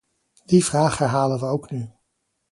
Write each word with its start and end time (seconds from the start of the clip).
Die 0.45 0.65
vraag 0.65 0.97
herhalen 0.97 1.39
we 1.39 1.45
ook 1.45 1.71
nu. 1.71 1.89